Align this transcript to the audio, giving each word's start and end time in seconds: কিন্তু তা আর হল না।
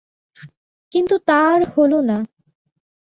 কিন্তু 0.93 1.15
তা 1.27 1.39
আর 1.53 1.61
হল 1.73 1.91
না। 2.01 2.17